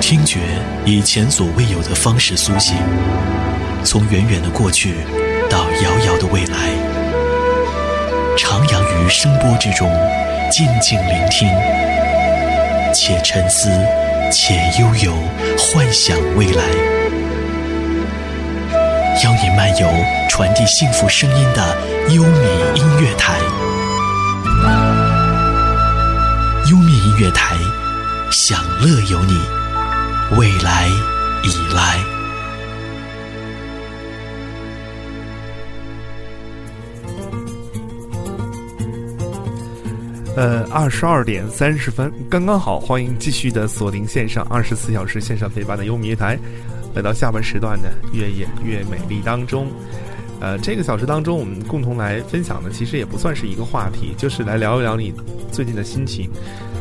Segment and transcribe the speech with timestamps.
[0.00, 0.40] 听觉
[0.84, 2.74] 以前所未有的方式苏醒，
[3.84, 4.94] 从远远的过去
[5.48, 6.56] 到遥遥的未来，
[8.36, 9.88] 徜徉于声波之中，
[10.50, 11.48] 静静聆听，
[12.94, 13.68] 且沉思，
[14.32, 15.14] 且悠游，
[15.58, 16.64] 幻想未来。
[19.22, 19.86] 邀你漫游
[20.30, 21.76] 传递幸福声音的
[22.08, 23.38] 优米音乐台，
[26.70, 27.54] 优米音乐台，
[28.30, 29.38] 享乐有你，
[30.38, 30.86] 未来
[31.42, 32.04] 已来。
[40.36, 46.38] 呃，二十二点三十分，刚刚好，欢迎继续的锁定线上二十四小时线上陪伴的优米乐台，
[46.94, 49.66] 来到下半时段的越演越美丽当中。
[50.40, 55.12] 呃，这个小时当中，我们共同来分享的，其实也不算是一个话题，就是来聊一聊你
[55.50, 56.30] 最近的心情。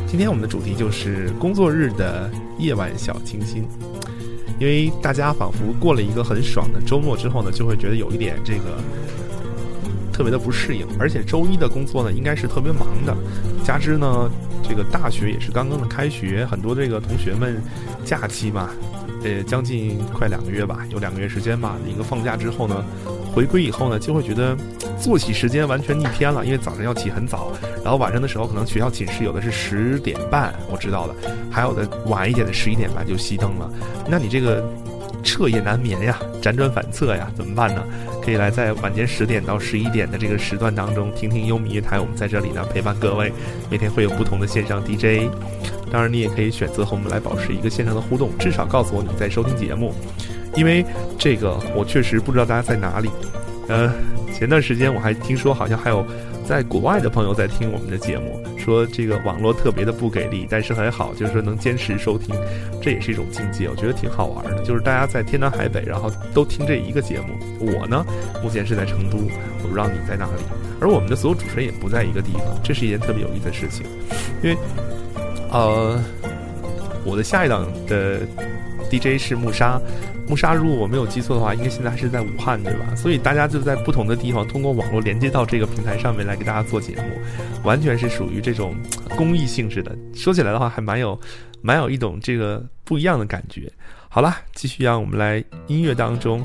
[0.10, 3.64] 今天我们的主题就是工作日的夜晚小清新，
[4.60, 8.80] 因为大家仿佛过了一个很爽的周末之后呢，就会觉得有一点这个。
[10.12, 13.16] 特别的不适应，而且周一的工作呢，应该是特别忙的。
[13.64, 14.30] 加之呢，
[14.68, 17.62] 这个大学也是刚刚的开学，很多这个同学们
[18.04, 18.70] 假期嘛，
[19.24, 21.78] 呃，将近快两个月吧，有两个月时间吧。
[21.88, 22.84] 一个放假之后呢，
[23.34, 24.58] 回归以后呢，就会觉得
[25.00, 27.52] 作息时间完全逆天了，因为早上要起很早，
[27.84, 31.16] 然后晚上的时候可能学校寝室有的是十点半，我知道了，
[31.50, 33.72] 还有的晚一点的十一点半就熄灯了。
[34.08, 34.64] 那你这个
[35.24, 37.84] 彻夜难眠呀，辗转反侧呀，怎么办呢？
[38.22, 43.32] 可以来在晚间十点到十一点的这个时段当中听听优米乐台，我们在这里呢陪伴各位，
[43.70, 45.30] 每天会有不同的线上 DJ，
[45.92, 49.94] 当然你也可以选择和我们来保持一个线上的互动，至少告诉我你在收听节目，
[50.56, 50.86] 因为
[51.18, 53.10] 这个我确实不知道大家在哪里，
[53.70, 53.94] 呃，
[54.34, 56.06] 前段时间我还听说好像还有。
[56.50, 62.36] 在国外的朋友在听我们的节目，说这个网络特别的不给力，但是还好，就是说能坚持收听，
[62.82, 64.64] 这也是一种境界，我觉得挺好玩的。
[64.64, 67.38] 就是大家在天南海北，然后都听这一个节目。
[67.60, 68.04] 我呢，
[68.42, 69.20] 目前是在成都，
[69.62, 70.42] 我不知道你在哪里。
[70.82, 73.86] 而我们的所有主持人也不在一个地方，这是一件特别有意思的事情。
[74.42, 74.58] 因为，
[75.52, 76.04] 呃，
[77.06, 78.22] 我的下一档的
[78.90, 79.80] DJ 是木沙。
[80.28, 82.96] 木沙，如果我没有记错的话，应该现在还是在武汉，对吧？
[82.96, 87.04] 所以大家就在不同的地方通过网络连接到这个平台上面来给大家做节目，
[87.64, 88.76] 完全是属于这种
[89.18, 89.98] 公益性质的。
[90.14, 91.20] 说起来的话，还蛮有，
[91.62, 93.72] 蛮有一种这个不一样的感觉。
[94.08, 96.44] 好了，继续让我们来音乐当中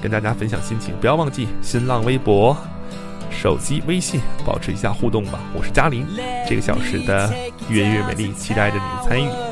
[0.00, 0.94] 跟大家分享心情。
[1.00, 2.56] 不要忘记新浪微博、
[3.28, 5.40] 手机微信保持一下互动吧。
[5.52, 6.06] 我是嘉玲，
[6.48, 7.32] 这个小时的
[7.68, 9.51] 越越美丽，期待着你的参与。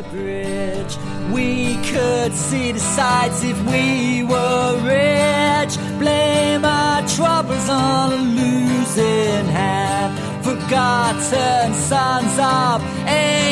[1.32, 5.76] We could see the sights if we were rich.
[5.98, 10.18] Blame our troubles on a losing hand.
[10.44, 13.50] Forgotten sons of England.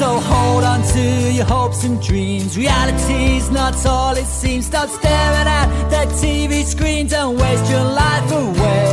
[0.00, 2.56] So hold on to your hopes and dreams.
[2.56, 4.64] Reality's not all it seems.
[4.64, 7.06] Stop staring at that TV screen.
[7.06, 8.86] Don't waste your life away.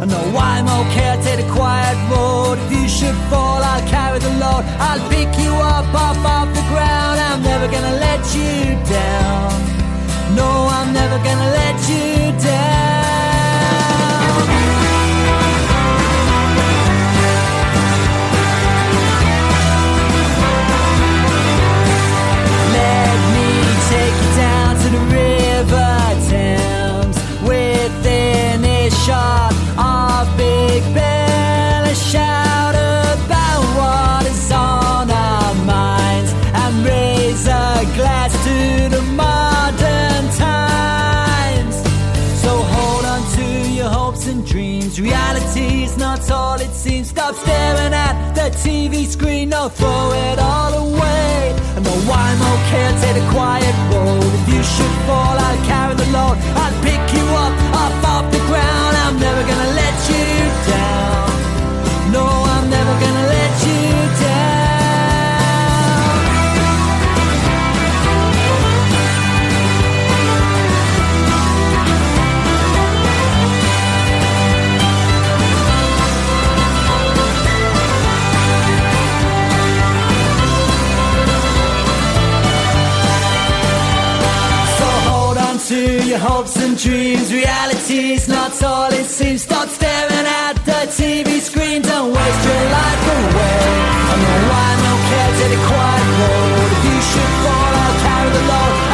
[0.00, 1.10] I know I'm okay.
[1.10, 2.56] I'll take the quiet road.
[2.64, 4.64] If you should fall, I'll carry the load.
[4.88, 7.20] I'll pick you up off off the ground.
[7.20, 8.54] I'm never gonna let you
[8.88, 9.52] down.
[10.34, 12.93] No, I'm never gonna let you down.
[47.14, 51.54] Stop staring at the TV screen, no, throw it all away.
[51.76, 54.24] I know I'm okay, I'll take the quiet road.
[54.40, 56.36] If you should fall, I'll carry the load.
[56.58, 56.63] I'll
[86.84, 87.32] dreams.
[87.32, 89.42] Reality's not all it seems.
[89.42, 91.80] Stop staring at the TV screen.
[91.80, 93.60] Don't waste your life away.
[94.10, 95.26] I know I'm okay.
[95.40, 96.68] Take a quiet road.
[96.76, 98.93] If you should fall, I'll carry the load.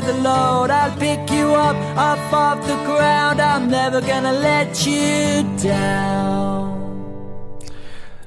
[0.00, 0.70] The load.
[0.70, 3.40] I'll pick you up off off the ground.
[3.40, 6.72] I'm never gonna let you down.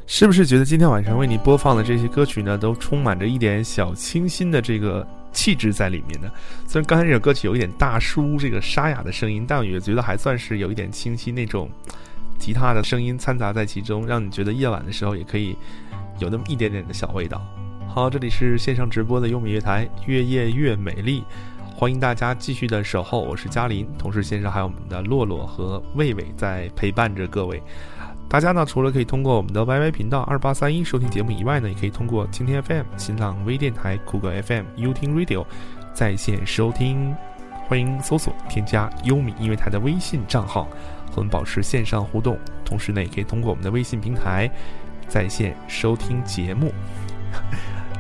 [0.08, 6.30] 是不是觉得今天晚上为你播放的这些歌曲呢，都充满着一点小清新的这个气质在里面呢？
[6.68, 11.70] 虽然刚才这首歌曲有一点大叔这个沙哑的声音，但我也觉得还算是有一点清新那种
[12.38, 15.58] 吉他的声音掺杂在其中，让你觉得夜晚的时候也可以
[16.20, 17.42] 有那么一点点的小味道。
[17.88, 21.24] 好，这里是线上直播的优美乐台，越夜越美丽，
[21.78, 27.62] 欢迎大家继续的守候，我是嘉林，同时线上还有我们的洛洛和魏魏在陪伴着各位。
[28.30, 35.46] 大家呢，除了可以通过我们的 YY 频道二八三一收听节目以外呢，也可以通过蜻蜓 FM、新浪微电台、酷狗 FM、优听 Radio
[35.94, 37.14] 在线收听。
[37.68, 40.64] 欢迎搜索添加优米音乐台的微信账号，
[41.12, 42.40] 和我们保持线上互动。
[42.64, 44.50] 同时呢，也可以通过我们的微信平台
[45.10, 46.72] 在线收听节目。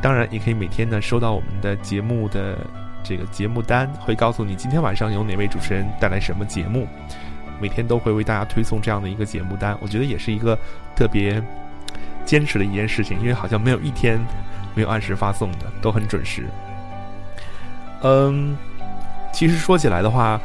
[0.01, 2.57] 当然，也可以每天呢收到我们的节目的
[3.05, 6.87] 这个节目单，会告诉你今天晚上有哪位主持人带来什么节目。
[7.61, 10.57] 每天都会为大家推送这样的一个节目单，我觉得也是一个
[10.93, 11.41] 特别
[12.25, 14.19] 坚持的一件事情，因为好像没有一天
[14.73, 16.47] 没有按时发送的，都很准时。
[18.01, 18.57] 嗯，
[19.31, 20.41] 其实说起来的话，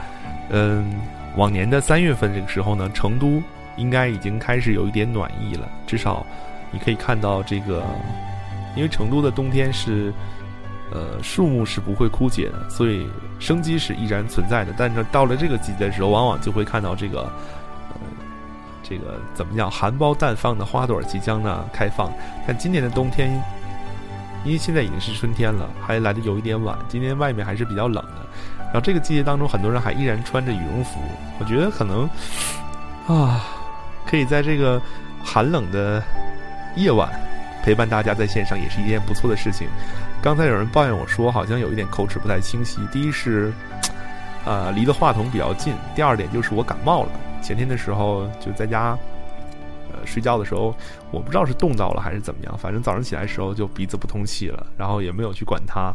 [0.50, 1.00] 嗯，
[1.34, 3.42] 往年的三月份这个时候呢，成都
[3.76, 6.24] 应该已经开始有一点暖意了，至少
[6.70, 7.82] 你可以看到这个，
[8.76, 10.12] 因为成都的冬天是。
[10.92, 13.08] 呃，树木是不会枯竭的，所以
[13.38, 14.74] 生机是依然存在的。
[14.76, 17.20] 但是到了这个季节的时候，往往就会看到这个，
[17.90, 18.00] 呃，
[18.82, 22.12] 这个怎么样，含苞待放的花朵即将呢开放。
[22.46, 23.30] 看今年的冬天，
[24.44, 26.76] 因为现在已经是春天了，还来的有一点晚。
[26.88, 28.26] 今天外面还是比较冷的，
[28.64, 30.98] 然后这个季节当中，很多人还依然穿着羽绒服。
[31.38, 32.08] 我觉得可能
[33.06, 33.44] 啊，
[34.06, 34.82] 可以在这个
[35.22, 36.02] 寒冷的
[36.74, 37.08] 夜晚
[37.62, 39.68] 陪伴大家在线上，也是一件不错的事情。
[40.22, 42.78] 刚才有人抱怨我说，好像有一点口齿不太清晰。
[42.92, 43.50] 第一是，
[44.44, 47.10] 呃，离的话筒比较近；第二点就是我感冒了。
[47.42, 48.98] 前天的时候就在家，
[49.90, 50.76] 呃，睡觉的时候，
[51.10, 55.90] 我不知道是冻到了还是怎么样，反正早上起来的时候就鼻子不通气了，然后也没有去管它，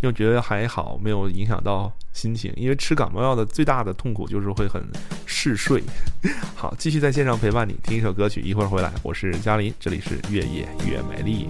[0.00, 2.50] 因为觉得还好，没有影响到心情。
[2.56, 4.82] 因为吃感冒药的最大的痛苦就是会很
[5.26, 5.82] 嗜睡。
[6.56, 8.90] 好，继续在线上陪伴你，听一首歌曲，一会儿回来。
[9.02, 11.46] 我是嘉林，这里是越夜越美丽。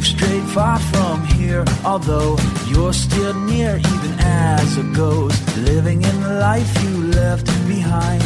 [0.00, 2.36] You've far from here, although
[2.66, 8.22] you're still near, even as a ghost, Living in the life you left behind.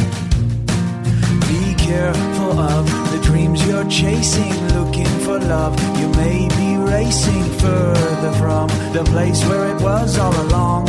[1.51, 5.73] Be careful of the dreams you're chasing, looking for love.
[5.99, 10.85] You may be racing further from the place where it was all along.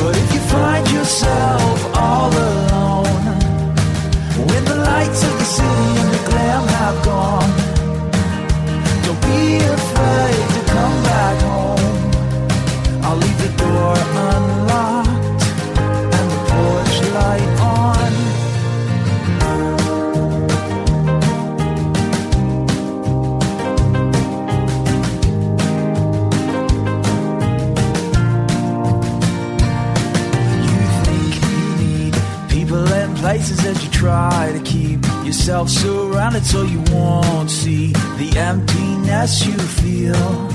[0.00, 3.36] But if you find yourself all alone,
[4.48, 7.71] when the lights of the city and the glam have gone
[39.22, 40.51] emptiness you feel.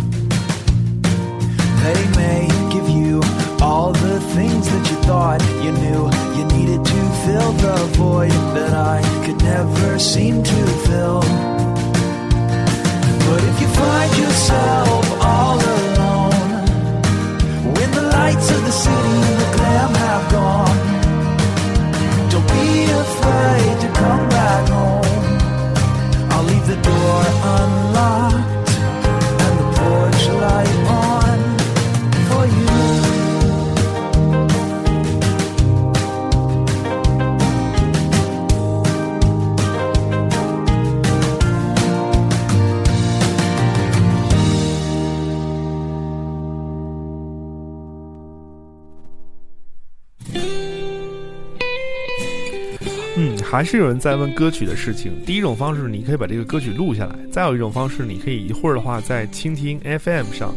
[53.57, 55.11] 还是有人在问歌曲的事情。
[55.25, 60.53] 第一种方式，你可以把这个歌曲录下来；再有一种方式，你可以一会儿的话在蜻蜓 FM 上，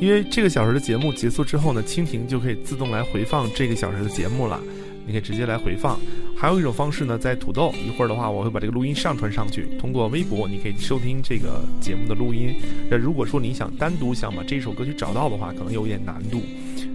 [0.00, 4.60] 因为这个小时的节目结束之后呢，蜻蜓就可以自动来回放这个小时的节目了，
[5.04, 5.98] 你可以直接来回放。
[6.36, 12.54] 还有一种方式呢，在土豆，一会儿的话我会把这个录音上传上去，通过微博你可以收听这个节目的录音。
[12.88, 16.40] 那如果说你想单独想把这首歌曲找到的话，可能有点难度。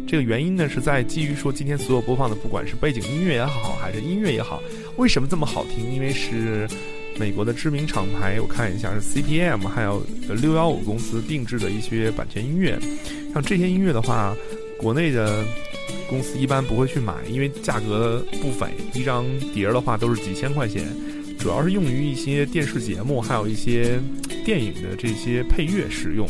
[0.08, 4.60] 这个原因呢是在基于说今天所有播放的，不管是背景音乐也好，还是音乐也好，
[5.00, 5.94] 为什么这么好听？
[5.94, 6.68] 因为是
[7.18, 10.06] 美国的知名厂牌，我看一下是 CPM 还有
[10.42, 12.78] 六幺五公司定制的一些版权音乐。
[13.34, 14.36] 像这些音乐的话，
[14.78, 15.42] 国内的
[16.10, 20.86] 公司一般不会去买，因为价格不菲，一张碟的话都是几千块钱。
[21.40, 24.02] 主要是用于一些电视节目，还有一些
[24.44, 26.28] 电影的这些配乐使用，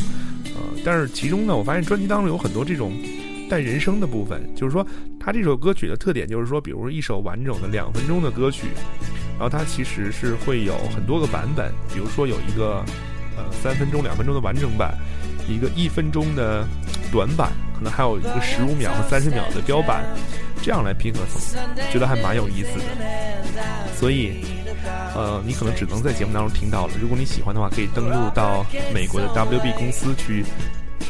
[0.54, 2.94] 呃，但是其中呢，我发现专辑当中有很多这种
[3.50, 4.86] 带人声的部分，就是说，
[5.20, 8.68] 它这首歌曲的特点就是说，比如一首完整的两分钟的歌曲，
[9.38, 12.84] 然后它其实是会有很多个版本，比如说有一个
[13.38, 14.98] 呃三分钟、两分钟的完整版，
[15.48, 16.66] 一个一分钟的
[17.12, 20.04] 短版，可能还有一个十五秒和三十秒的标版，
[20.62, 22.86] 这样来拼合成，觉得还蛮有意思的，
[23.96, 24.44] 所以。
[25.14, 26.94] 呃，你可能只能在节目当中听到了。
[27.02, 30.46] 如果你喜欢的话，可以登录到美国的 WB 公司去，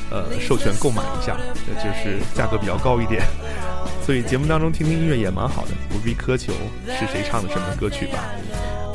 [0.10, 1.38] 呃，授权购买一下，
[1.84, 3.22] 就是价格比较高一点。
[4.06, 6.52] 所以节目当中听听音乐也蛮好的，不必苛求
[6.88, 8.18] 是谁唱的什么歌曲吧。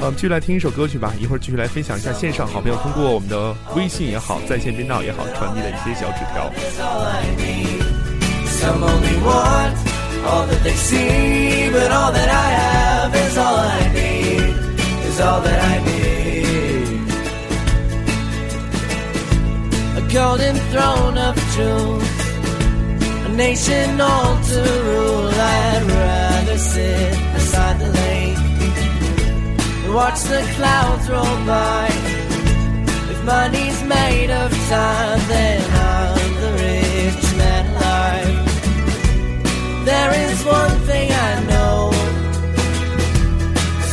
[0.01, 1.15] 呃，继续来听一首歌曲吧。
[1.21, 6.51] 一会儿继续来分享一下线上好朋友通过我们的微信也好，在线频道也好传递的一些小纸条。
[20.15, 22.11] Golden throne of truth,
[23.27, 25.27] a nation all to rule.
[25.27, 28.39] I'd rather sit beside the lake
[29.83, 31.89] and watch the clouds roll by.
[33.13, 38.37] If money's made of time, then I'm the rich man alive.
[39.85, 41.91] There is one thing I know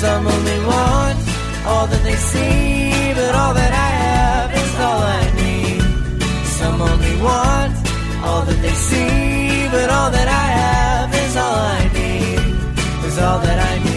[0.02, 1.20] some only want
[1.66, 5.21] all that they see, but all that I have is all I.
[6.62, 7.74] Some only want
[8.24, 13.06] all that they see, but all that I have is all I need.
[13.08, 13.91] Is all that I need.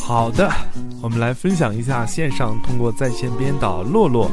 [0.00, 0.50] 好的，
[1.02, 4.30] 我们来分享一下线上通过在线编导洛洛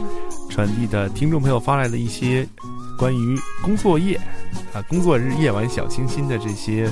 [0.50, 2.48] 传递的听众朋友发来的一些
[2.98, 4.16] 关于工作夜
[4.74, 6.90] 啊工作日夜晚小清新的这些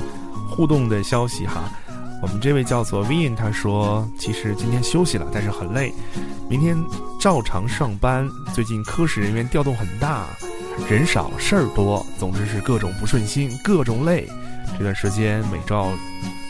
[0.50, 1.62] 互动的消息哈。
[2.20, 5.92] 我们这位叫做 Vin，他说其实今天休息了，但是很累，
[6.48, 6.76] 明天
[7.20, 8.28] 照常上班。
[8.52, 10.26] 最近科室人员调动很大，
[10.88, 14.28] 人少事儿多，总之是各种不顺心，各种累。
[14.78, 15.90] 这段时间每照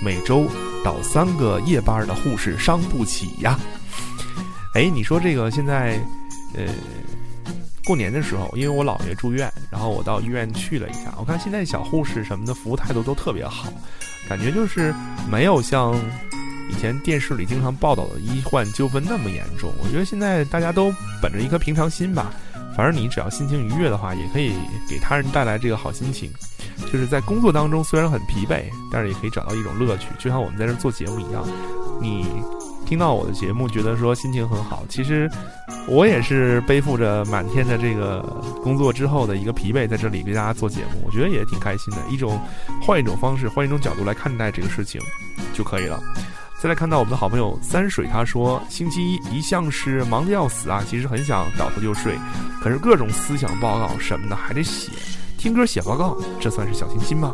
[0.02, 0.46] 每周。
[0.84, 3.56] 倒三个夜班的护士伤不起呀！
[4.74, 5.96] 哎，你说这个现在，
[6.56, 6.74] 呃，
[7.84, 13.72] 过年的时候，因为我姥爷住院，然后我到医院去了一下，我看现在小护士什么的服务态度都特别好，
[14.28, 14.92] 感觉就是
[15.30, 15.94] 没有像
[16.68, 19.72] 以前电视里经常报道的医患纠纷那么严重。
[19.78, 20.92] 我觉得现在大家都
[21.22, 22.32] 本着一颗平常心吧，
[22.76, 24.52] 反正你只要心情愉悦的话，也可以
[24.88, 26.28] 给他人带来这个好心情。
[26.92, 31.44] 就是在工作当中虽然很疲惫，但是也可以找到一种乐趣，就像我们在这做节目一样。
[32.00, 32.26] 你
[32.84, 35.30] 听到我的节目，觉得说心情很好，其实
[35.86, 38.20] 我也是背负着满天的这个
[38.62, 41.98] 工作之后的一个疲惫，在这里给大家做节目，我觉得也挺开心的。
[42.10, 42.38] 一种
[42.82, 45.00] 换一种方式，换一种角度来看待这个事情
[45.54, 46.00] 就可以了。
[46.60, 52.16] 再来看到我们的好朋友三水，他说星期一一向是忙得要死啊，其实很想倒头就睡，
[52.60, 54.92] 可是各种思想报告什么的还得写。
[55.42, 57.32] 听歌写报告，这算是小清新吗？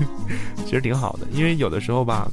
[0.64, 2.26] 其实挺好的，因为有的时候吧，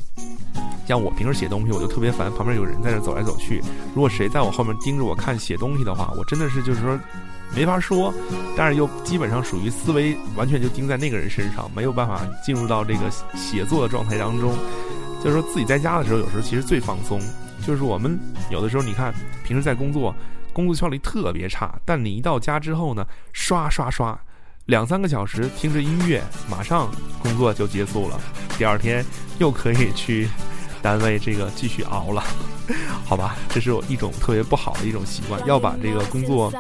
[0.88, 3.62] 像我平时写东西，我就特别烦旁边有人在那走来走去。
[3.94, 6.98] 如果谁在我后面盯着我看写东西的话，我真的是就是说
[7.54, 8.14] 没法说，
[8.56, 13.02] 但是又基本上属于思维完全就盯在那个人身上，没有办法进入到这个
[13.36, 14.56] 写作的状态当中。
[15.22, 17.20] 就是说自己在家的时候，有时候其实最放松。
[17.68, 18.18] 就是我们
[18.50, 19.14] 有的时候，你看
[19.44, 20.16] 平时在工作，
[20.54, 24.18] 工作效率特别差，但你一到家之后呢，刷刷刷，
[24.66, 26.90] 两三个小时听着音乐，马上
[27.22, 28.20] 工作就结束了，
[28.58, 29.06] 第二天
[29.40, 30.28] 又可以去。
[30.84, 32.24] 单位这个继续熬了，
[33.06, 36.52] 好吧，这是我一种特别不好的一种习惯，要把这个工作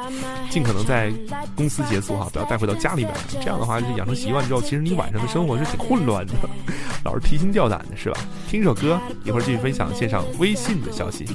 [0.47, 1.11] 尽可能在
[1.55, 3.11] 公司结束哈，不要带回到家里边。
[3.31, 6.33] 这样的话，就养成习惯之后，其实你晚上的生活是挺混乱的，
[7.03, 8.19] 老是提心吊胆的，是吧？
[8.47, 11.25] 听一首歌，一会儿继续分享线上微信的消息。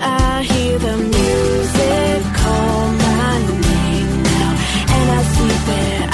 [0.00, 3.38] I hear the music call my
[3.68, 4.50] name now,
[4.94, 6.05] and I.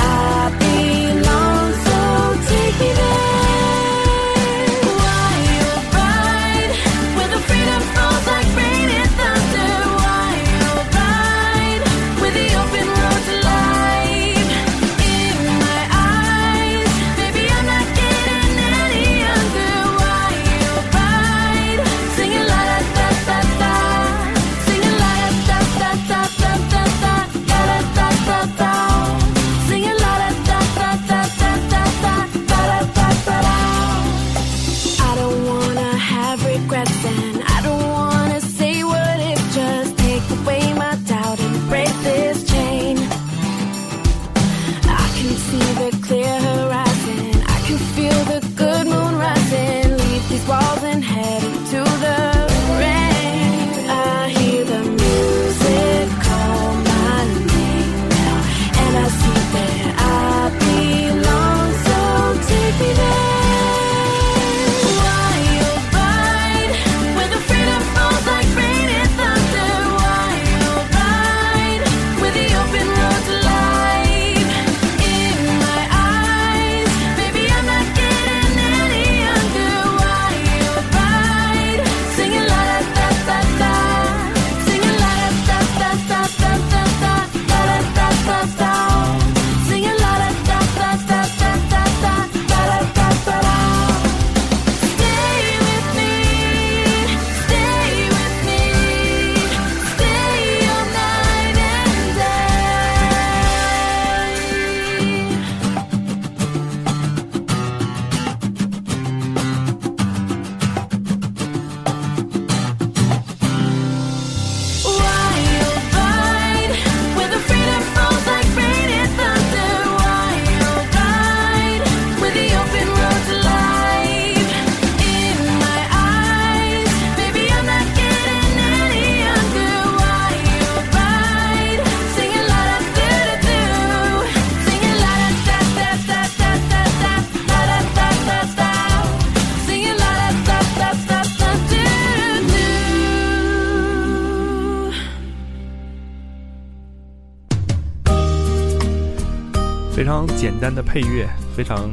[149.95, 151.91] 非常简单的配乐，非常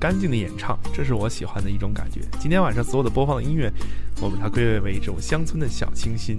[0.00, 2.22] 干净的演唱，这是我喜欢的一种感觉。
[2.40, 3.70] 今天晚上所有的播放的音乐，
[4.22, 6.38] 我把它归类为一种乡村的小清新。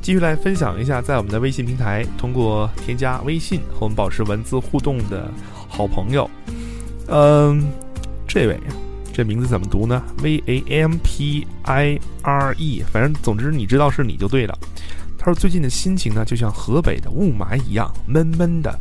[0.00, 5.30] 继续来分享一下，在我们的微信平台通过添加微信和我们保持文字互动的
[5.68, 6.28] 好朋友，
[7.08, 7.62] 嗯，
[8.26, 8.58] 这位，
[9.12, 14.58] 这名字怎么读呢？V A M P I R E，反正总之你知道是你就对了。
[15.18, 18.74] 他说最近的心情呢，就像河北的雾霾一样闷闷的。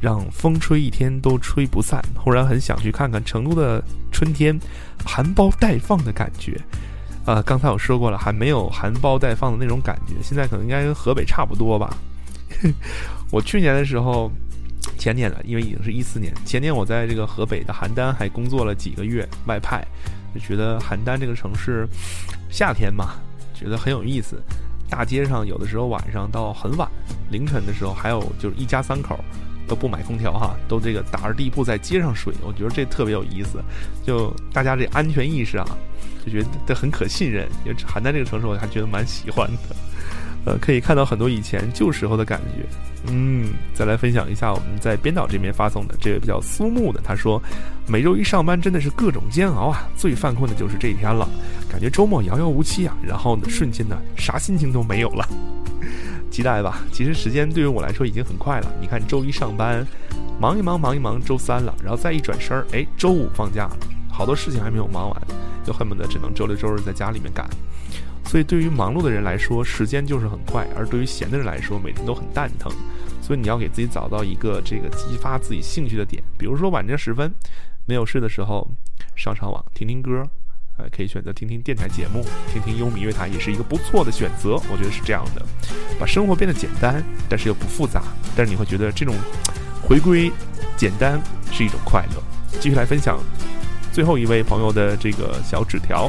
[0.00, 4.58] 让风吹一天都吹不散，忽然很想去看看成都的春天，
[5.04, 6.60] 含苞待放的感觉。
[7.26, 11.94] 呃，刚才我说过了，还没有含苞待放的那种感觉，现在可能应该跟河北差不多吧。
[13.30, 14.32] 我去年的时候，
[14.98, 19.86] 前年了，因为已经是一四年，前年我在这个河北的邯郸还工作了几个月外派，
[20.34, 21.86] 就觉得邯郸这个城市，
[22.48, 23.14] 夏天嘛，
[23.54, 24.42] 觉得很有意思。
[24.88, 26.88] 大街上有的时候晚上到很晚，
[27.30, 29.22] 凌晨的时候还有就是一家三口。
[29.70, 33.62] 都不买空调哈，都这个打着地铺在街上睡，我觉得这特别有意思，
[34.04, 35.64] 就大家这安全意识啊，
[36.26, 37.48] 就觉得很可信任。
[37.64, 39.76] 因为邯郸这个城市，我还觉得蛮喜欢的，
[40.44, 42.66] 呃，可以看到很多以前旧时候的感觉。
[43.06, 47.40] 嗯，再来分享一下我们在编导这边发送的这位比较苏木的，他说，
[47.86, 51.28] 每周一上班真的是各种煎熬啊，最犯困的就是这一天了，
[51.70, 55.26] 感觉周末遥遥无期啊，然后呢，瞬间呢，啥心情都没有了。
[56.30, 56.80] 期待吧。
[56.92, 58.72] 其实时间对于我来说已经很快了。
[58.80, 59.86] 你看，周一上班，
[60.40, 63.76] 忙一忙，忙一忙，周三了，然后再一转身儿，哎，周五放假了，
[64.10, 65.22] 好多事情还没有忙完，
[65.64, 67.48] 就恨不得只能周六周日在家里面干。
[68.26, 72.70] 所以，对于忙碌的人来说，时间就是很快；而对于闲的人来说，每天都很蛋疼。
[73.20, 77.32] 所以，你要给自己找到一个这个激发自己兴趣的点，比如说晚间时分
[77.86, 78.68] 没有事的时候，
[79.16, 80.22] 上上网听听歌，
[80.80, 84.54] 呃，可以选择听听电台节目，听听优米乐台也是一个不错的选择。
[84.72, 85.44] 我觉得是这样的，
[85.98, 88.02] 把生活变得简单，但是又不复杂，
[88.34, 89.14] 但是你会觉得这种
[89.82, 90.32] 回归
[90.76, 91.20] 简单
[91.52, 92.22] 是一种快乐。
[92.60, 93.18] 继续来分享。
[93.92, 96.08] 最后一位朋友的这个小纸条，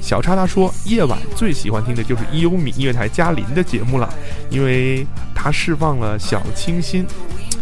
[0.00, 4.12] 小叉他说，夜晚最喜欢听的就是优米音乐台嘉林的节目了，
[4.50, 7.06] 因为他释放了小清新。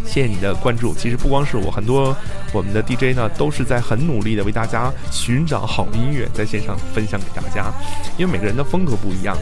[0.09, 0.91] 谢谢你的关注。
[0.95, 2.17] 其实不光是我，很多
[2.51, 7.71] 我们的 DJ 呢都是在很努力的为大家寻找好音乐，在线上分享给大家。
[8.17, 9.37] 因为每个人的风格不一样。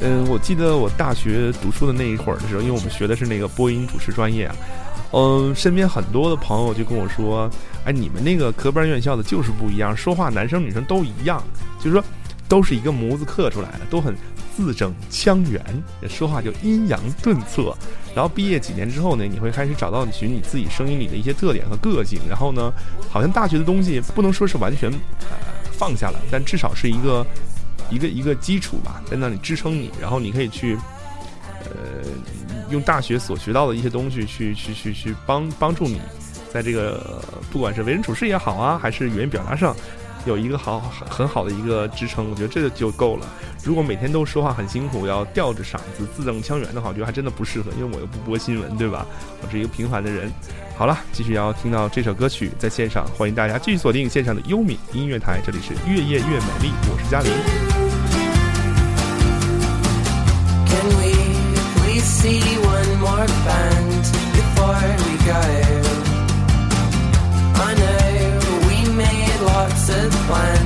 [0.00, 4.54] 嗯，我记得我大学读书的那一会儿的时候，因为我们学的是那个播音主持专业啊。
[5.10, 7.50] 嗯，身边很多的朋友就跟我说
[7.84, 11.42] ：“哎，你们那个科班院校的就是不一样，说话男生女生都一样，
[11.80, 12.04] 就是说
[12.48, 14.14] 都是一个模子刻出来的，都很
[14.56, 15.60] 字正腔圆，
[16.08, 17.76] 说话就阴阳顿挫。
[18.14, 22.20] 然后毕业几年之后呢，你会开始找到你寻你自己声音里的一些特点和个性。
[22.28, 22.72] 然后呢，
[23.10, 25.36] 好像大学的东西不能说是完全呃
[25.72, 27.26] 放下了，但至少是一个
[27.90, 29.90] 一个一个基础吧，在那里支撑你。
[30.00, 30.76] 然后你可以去
[31.60, 32.04] 呃。”
[32.70, 36.00] 用大学所学到的一些东西去去去去帮帮助你，
[36.50, 37.22] 在这个
[37.52, 39.76] 不管是为人处事也好啊，还是语言表达上，
[40.24, 43.26] 有一个好很好的一个支撑，我觉得这个就够了。
[43.62, 49.06] 如果每天都说话很辛苦，要吊着嗓子字正腔圆的话，我觉得还真的不适合，因为我又不播新闻，对吧？
[49.42, 50.30] 我是一个平凡的人。
[50.76, 57.30] 好了，继续要听到这首歌曲，在线上，欢迎大家继续锁定线上的优米音乐台，这里是越夜越美丽，我是嘉玲。
[62.24, 65.83] see one more band before we go.
[70.04, 70.63] with.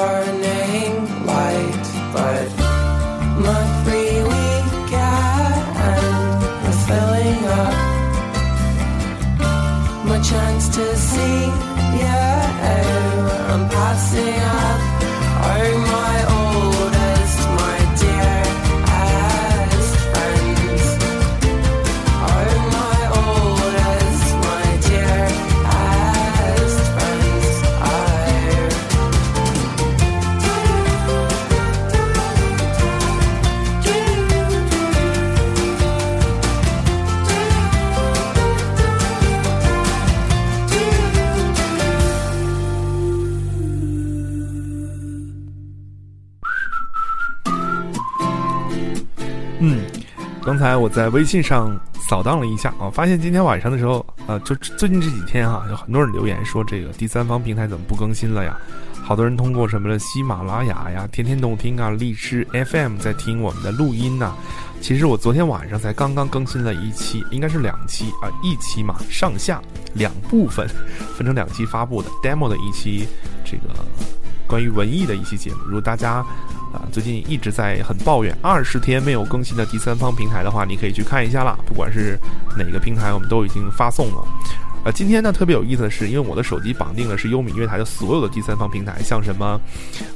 [0.00, 0.38] 嗯，
[50.78, 58.56] 我在微信上扫荡了一下啊，发现今天晚上的时候，呃，就最近这几天哈，有很多人留言说这个第三方平台怎么不更新了呀？
[59.02, 64.34] 好多人通过什么的喜马拉雅呀、天天动听啊、荔枝 FM 在听我们的录音呢。
[64.80, 69.60] 其实我昨天晚上才刚刚更新了一期，应该是两期啊，一期嘛，上下
[69.94, 70.68] 两部分，
[71.16, 73.08] 分成两期发布的 demo 的一期
[73.44, 73.74] 这个
[74.46, 75.58] 关于文艺的一期节目。
[75.64, 76.24] 如果大家
[76.72, 81.58] 啊最近一直在很抱怨二十天没有更新的第三方平台的话，你可以去看一下啦。
[81.66, 82.18] 不管是
[82.56, 84.26] 哪个平台，我们都已经发送了。
[84.84, 89.60] 呃，今天呢特别有意思的是，因为我的手机绑定的是优米音乐台的所有的第三方平台，像什么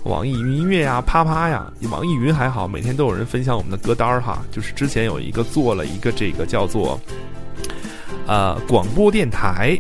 [0.05, 4.41] 网易云音乐呀、啪啪呀，网易云还好，每天都有人分享我们的歌单儿哈。
[4.53, 6.99] 就是之前有一个做了一个这个叫做
[8.27, 9.77] 呃广播电台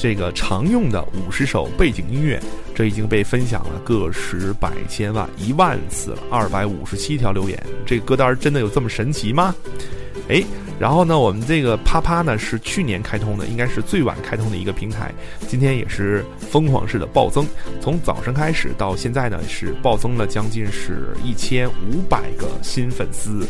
[0.00, 2.40] 这个常用的五十首背景音乐，
[2.74, 9.54] 这已经被分享了个十百千万一万次了，二百五十七条留言，这个歌单真的有这么神奇吗？
[10.30, 10.42] 哎。
[10.80, 15.12] 然后呢，我们这个啪啪呢是去年开通的，应该是最晚开通的一个平台。
[15.46, 17.46] 今天也是疯狂式的暴增，
[17.82, 23.46] 从早上开始到现在呢是暴增了将近是一千五百个新粉丝。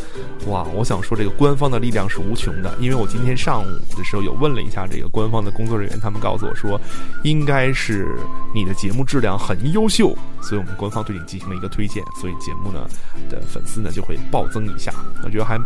[0.48, 6.80] 哇，我想说这个官方的力量是无穷的，因为我今天上午的时候有问了一下这个官方的工作人员，他们告诉我说，
[7.22, 8.08] 应该是
[8.52, 12.88] 你的节目质量很优秀，所以我们官方对你进行了一个推荐，所以节目呢
[13.28, 14.92] 的粉丝呢就会暴增一下。
[15.22, 15.56] 我觉得还。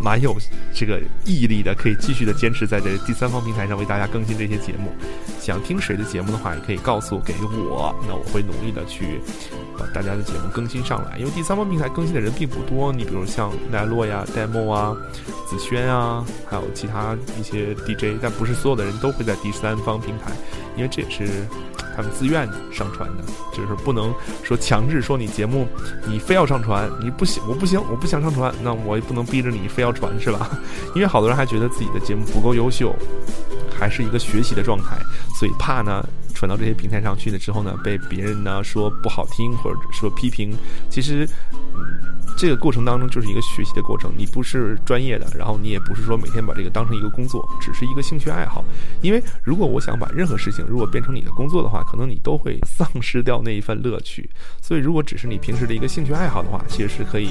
[0.00, 0.36] 蛮有
[0.74, 4.92] 这个毅力的，可以继续的坚持在这第三方平台上为大家更新这些节目。
[5.40, 9.20] 想听谁的节目的话，也可以告诉给我，那我会努力的去
[9.78, 11.18] 把大家的节目更新上来。
[11.18, 14.96] 因为第三方平台更新的人并不多，你比如像奈落呀、demo 啊、
[15.48, 20.32] 子轩啊，还有其他一些 DJ，但不是所有的人都会在第三方平台，
[20.76, 21.46] 因为这也是。
[21.96, 25.66] 他们自愿上传的，就是不能说强制说你节目
[26.06, 30.50] 你非要上传，你不行，我不行，我不想上传，那我也不能逼着你非要要传，是吧？
[30.94, 32.94] 因为好多人还觉得自己的节目不够优秀，
[33.78, 34.98] 还是一个学习的状态，
[35.38, 40.54] 所以怕呢传到这些平台上去了之后呢，被别人呢说不好听或者说批评，
[40.90, 41.26] 其实。
[42.36, 48.62] 这个过程当中就是一个学习的过程，你不是专业的，然后你也不是说每天把这个当成一个工作，只是一个兴趣爱好。
[49.00, 54.28] 因为如果我想把任何事情如果变成你的工作的话，可能你都会丧失掉那一份乐趣。
[54.60, 57.30] 所以如果只是你平时的一个兴趣爱好的话，其实是可以，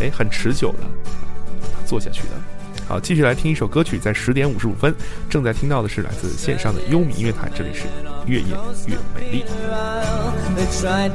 [0.00, 0.78] 哎，很持久的
[1.84, 2.30] 做下去的。
[2.88, 4.94] 好，继续来听一首歌曲，在十点五十五分，
[5.28, 7.82] 正在听到的是来自线上的优米音乐台，这里是
[8.24, 8.46] 越夜
[8.86, 9.44] 越美丽。
[10.64, 11.12] sent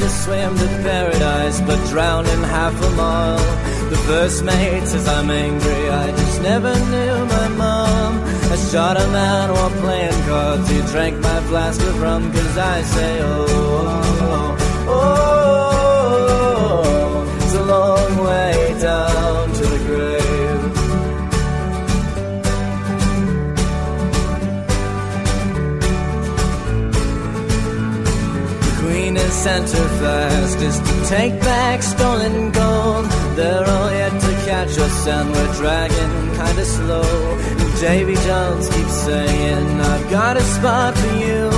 [29.45, 33.05] her fast is to take back stolen gold.
[33.35, 37.37] They're all yet to catch us and we're dragging kinda slow.
[37.59, 41.49] And Davy Jones keeps saying, I've got a spot for you.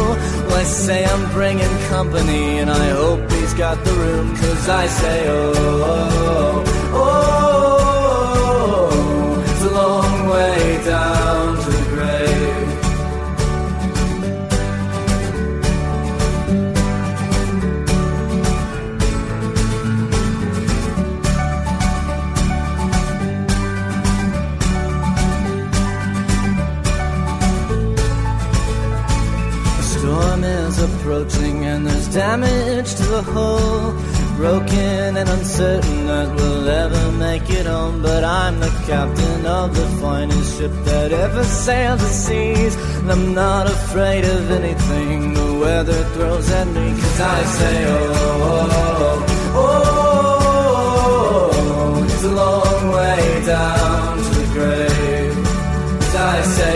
[0.48, 4.36] Well, I say I'm bringing company and I hope he's got the room.
[4.36, 5.54] Cause I say, oh,
[5.92, 7.55] oh, oh,
[32.16, 33.94] damage to the hull.
[34.38, 38.02] Broken and uncertain that we'll ever make it home.
[38.02, 42.76] But I'm the captain of the finest ship that ever sailed the seas.
[43.00, 46.88] And I'm not afraid of anything the weather throws at me.
[47.02, 48.14] Cause I say, oh,
[48.80, 49.26] oh,
[49.56, 49.90] oh,
[51.98, 55.46] oh, it's a long way down to the grave.
[56.18, 56.75] I say,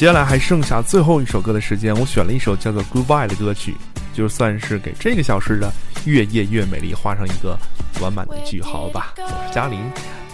[0.00, 3.74] 接下来还剩下最后一首歌的时间，我选了一首叫做《Goodbye》的歌曲，
[4.14, 5.70] 就算是给这个小时的
[6.06, 7.54] 越夜越美丽画上一个
[8.00, 9.12] 完满的句号吧。
[9.18, 9.78] 我是嘉玲。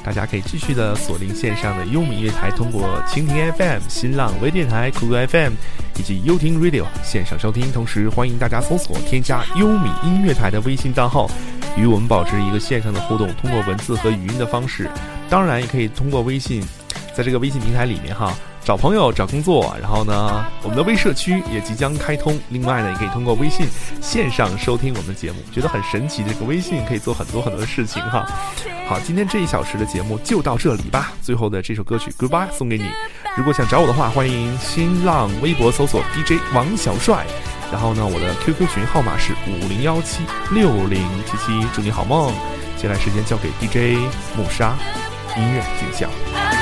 [0.04, 5.54] 大家可以继续的锁定线上的优米音乐台，通过蜻蜓 FM、新浪微电台、酷狗 FM
[5.98, 7.72] 以及优听 Radio 线上收听。
[7.72, 11.28] 同时，欢迎大家搜索添加优米音乐台的微信账号，
[11.76, 14.88] 与我们保持一个线上的互动，通过文字和语音的方式。
[15.28, 16.62] 当然，也可以通过微信。
[17.16, 18.34] 在这个微信平台里面哈，
[18.66, 22.36] 找朋友、找工作，然后呢，我们的微社区也即将开通。
[22.48, 23.64] 另外呢，也可以通过微信
[24.02, 26.24] 线上收听我们的节目，觉得很神奇。
[26.26, 28.28] 这个微信可以做很多很多的事情哈。
[28.88, 31.12] 好，今天这一小时的节目就到这里吧。
[31.22, 32.90] 最后的这首歌曲《Goodbye》送给你。
[33.36, 37.24] 如果想找我的话，欢迎新浪微博搜索 DJ 王小帅。
[37.70, 41.64] 然后呢，我的 QQ 群号码是五零幺七六零七七。
[41.72, 42.34] 祝你好梦。
[42.76, 43.96] 接下来时间交给 DJ
[44.36, 44.74] 木沙，
[45.36, 46.55] 音乐镜像。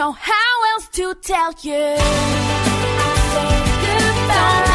[0.00, 1.96] know how else to tell you.
[3.84, 4.69] Goodbye.